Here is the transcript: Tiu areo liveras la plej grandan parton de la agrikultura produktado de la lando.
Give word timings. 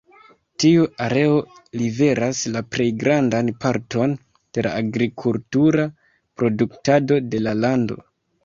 Tiu 0.61 0.85
areo 1.07 1.33
liveras 1.81 2.39
la 2.55 2.63
plej 2.75 2.87
grandan 3.03 3.53
parton 3.67 4.17
de 4.59 4.65
la 4.69 4.75
agrikultura 4.85 5.89
produktado 6.43 7.25
de 7.35 7.45
la 7.47 7.55
lando. 7.63 8.01